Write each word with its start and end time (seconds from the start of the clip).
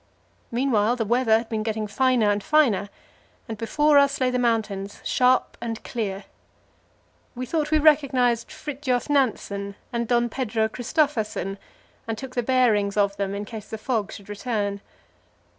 Meanwhile, 0.49 0.95
the 0.95 1.05
weather 1.05 1.37
had 1.37 1.47
been 1.49 1.61
getting 1.61 1.85
finer 1.85 2.31
and 2.31 2.43
finer, 2.43 2.89
and 3.47 3.55
before 3.55 3.99
us 3.99 4.19
lay 4.19 4.31
the 4.31 4.39
mountains, 4.39 4.99
sharp 5.03 5.55
and 5.61 5.83
clear. 5.83 6.23
We 7.35 7.45
thought 7.45 7.69
we 7.69 7.77
recognized 7.77 8.51
Fridtjof 8.51 9.11
Nansen 9.11 9.75
and 9.93 10.07
Don 10.07 10.27
Pedro 10.27 10.67
Christophersen, 10.69 11.59
and 12.07 12.17
took 12.17 12.33
good 12.33 12.47
bearings 12.47 12.97
of 12.97 13.15
them 13.17 13.35
in 13.35 13.45
case 13.45 13.69
the 13.69 13.77
fog 13.77 14.11
should 14.11 14.27
return. 14.27 14.81